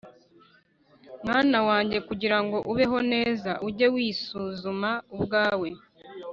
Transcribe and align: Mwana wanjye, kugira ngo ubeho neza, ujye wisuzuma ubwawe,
Mwana 1.23 1.57
wanjye, 1.67 1.97
kugira 2.07 2.37
ngo 2.43 2.57
ubeho 2.71 2.97
neza, 3.13 3.51
ujye 3.67 3.87
wisuzuma 3.95 4.91
ubwawe, 5.15 5.69